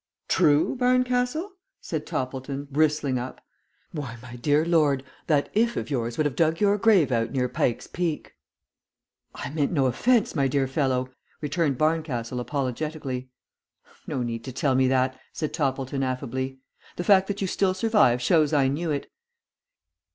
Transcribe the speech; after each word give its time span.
"True, 0.27 0.75
Barncastle?" 0.75 1.51
said 1.79 2.07
Toppleton, 2.07 2.67
bristling 2.71 3.19
up. 3.19 3.39
"Why, 3.91 4.17
my 4.19 4.35
dear 4.35 4.65
lord, 4.65 5.03
that 5.27 5.49
if 5.53 5.77
of 5.77 5.91
yours 5.91 6.17
would 6.17 6.25
have 6.25 6.35
dug 6.35 6.59
your 6.59 6.79
grave 6.79 7.11
out 7.11 7.29
near 7.29 7.47
Pike's 7.47 7.85
Peak." 7.85 8.33
"I 9.35 9.51
meant 9.51 9.71
no 9.71 9.85
offence, 9.85 10.33
my 10.33 10.47
dear 10.47 10.67
fellow," 10.67 11.11
returned 11.39 11.77
Barncastle, 11.77 12.39
apologetically. 12.39 13.29
"No 14.07 14.23
need 14.23 14.43
to 14.45 14.51
tell 14.51 14.73
me 14.73 14.87
that," 14.87 15.19
said 15.33 15.53
Toppleton, 15.53 16.01
affably. 16.01 16.57
"The 16.95 17.03
fact 17.03 17.27
that 17.27 17.39
you 17.39 17.45
still 17.45 17.75
survive 17.75 18.23
shows 18.23 18.53
I 18.53 18.69
knew 18.69 18.89
it. 18.89 19.05